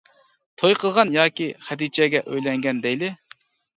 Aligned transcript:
توي 0.61 0.75
قىلغان 0.83 1.11
ياكى 1.17 1.49
خەدىچەگە 1.67 2.23
ئۆيلەنگەن 2.31 2.81
دەيلى. 2.87 3.13